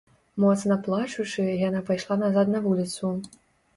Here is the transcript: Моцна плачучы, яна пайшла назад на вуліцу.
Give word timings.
Моцна 0.43 0.77
плачучы, 0.87 1.45
яна 1.67 1.79
пайшла 1.91 2.19
назад 2.25 2.47
на 2.55 2.59
вуліцу. 2.67 3.17